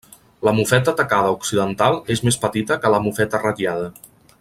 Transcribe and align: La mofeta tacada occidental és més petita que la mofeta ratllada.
La 0.47 0.53
mofeta 0.59 0.93
tacada 1.01 1.35
occidental 1.35 1.99
és 2.17 2.25
més 2.29 2.41
petita 2.47 2.79
que 2.87 2.93
la 2.97 3.05
mofeta 3.09 3.47
ratllada. 3.49 3.91